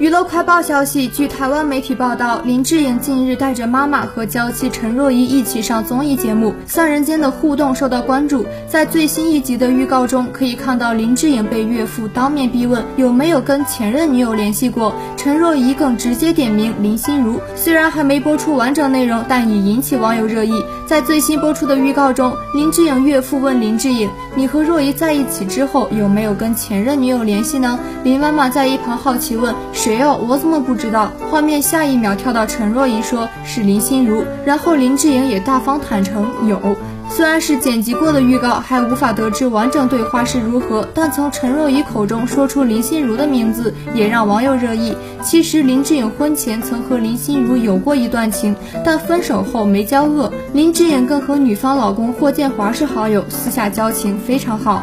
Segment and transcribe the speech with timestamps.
[0.00, 8.44] 娱乐快报消息，据台湾媒体报道，林志颖近日带着妈妈和娇妻陈若仪一起上综艺节目，三人间的互动受到关注。
[8.66, 17.38] 在最新一集的预告中，可以看到林志颖被岳父当面逼问有没有跟前任女友联系过，陈若仪更直接点名林心如。
[17.54, 20.60] 虽然还没播出完整内容，但已引起网友热议。
[20.88, 29.54] 在最新播出的预告中，林志颖岳父问林志颖：“你和若仪在一起之后，有没有跟前任女友联系呢？”林妈妈在一旁好奇问。
[29.84, 30.18] 谁哦？
[30.26, 31.12] 我怎么不知道？
[31.30, 36.58] 画面下一秒跳到陈若仪说是林心如，然后林志颖也大方坦诚有。
[37.10, 44.96] 虽然是剪辑过的预告，还无法得知完整对话是如何，但从陈若仪口中说出林心如的名字，也让网友热议。
[45.22, 50.32] 其实林志颖婚前曾和林心如有过一段情，但分手后没交恶。
[50.54, 54.82] 林志颖更和女方老公霍建华是好友，私下交情非常好。